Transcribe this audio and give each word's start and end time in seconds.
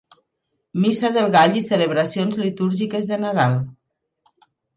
Missa 0.85 1.11
del 1.17 1.29
Gall 1.35 1.59
i 1.61 1.63
celebracions 1.67 2.41
litúrgiques 2.45 3.07
de 3.13 3.21
Nadal. 3.27 3.61